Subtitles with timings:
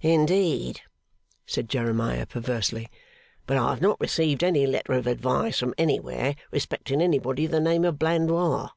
[0.00, 0.82] 'Indeed?'
[1.44, 2.88] said Jeremiah, perversely.
[3.48, 7.58] 'But I have not received any letter of advice from anywhere respecting anybody of the
[7.58, 8.68] name of Blandois.